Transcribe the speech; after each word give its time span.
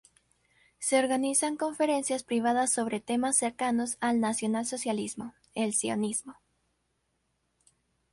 Se 0.79 0.97
organizan 0.97 1.57
conferencias 1.57 2.23
privadas 2.23 2.73
sobre 2.73 2.99
temas 2.99 3.37
cercanos 3.37 3.97
al 3.99 4.19
nacionalsocialismo, 4.19 5.35
el 5.53 5.75
sionismo. 5.75 6.37